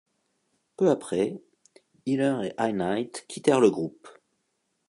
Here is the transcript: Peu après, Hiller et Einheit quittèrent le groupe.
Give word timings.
Peu 0.77 0.89
après, 0.89 1.39
Hiller 2.07 2.43
et 2.49 2.53
Einheit 2.59 3.23
quittèrent 3.27 3.59
le 3.59 3.69
groupe. 3.69 4.07